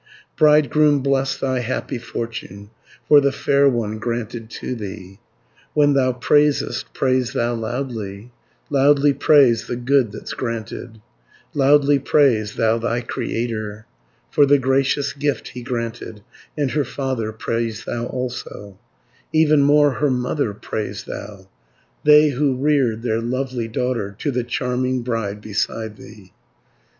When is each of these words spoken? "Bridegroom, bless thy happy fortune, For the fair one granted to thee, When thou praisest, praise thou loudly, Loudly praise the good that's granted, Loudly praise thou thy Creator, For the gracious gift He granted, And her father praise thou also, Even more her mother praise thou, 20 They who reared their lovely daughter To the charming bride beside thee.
"Bridegroom, 0.35 1.01
bless 1.03 1.37
thy 1.37 1.59
happy 1.59 1.99
fortune, 1.99 2.71
For 3.07 3.21
the 3.21 3.31
fair 3.31 3.69
one 3.69 3.99
granted 3.99 4.49
to 4.49 4.73
thee, 4.73 5.19
When 5.75 5.93
thou 5.93 6.13
praisest, 6.13 6.91
praise 6.95 7.33
thou 7.33 7.53
loudly, 7.53 8.31
Loudly 8.71 9.13
praise 9.13 9.67
the 9.67 9.75
good 9.75 10.11
that's 10.11 10.33
granted, 10.33 11.01
Loudly 11.53 11.99
praise 11.99 12.55
thou 12.55 12.79
thy 12.79 13.01
Creator, 13.01 13.85
For 14.31 14.47
the 14.47 14.57
gracious 14.57 15.13
gift 15.13 15.49
He 15.49 15.61
granted, 15.61 16.23
And 16.57 16.71
her 16.71 16.83
father 16.83 17.31
praise 17.31 17.85
thou 17.85 18.07
also, 18.07 18.79
Even 19.31 19.61
more 19.61 19.91
her 19.91 20.09
mother 20.09 20.51
praise 20.55 21.03
thou, 21.03 21.47
20 22.05 22.05
They 22.05 22.29
who 22.29 22.55
reared 22.55 23.03
their 23.03 23.21
lovely 23.21 23.67
daughter 23.67 24.15
To 24.17 24.31
the 24.31 24.43
charming 24.43 25.03
bride 25.03 25.41
beside 25.41 25.97
thee. 25.97 26.31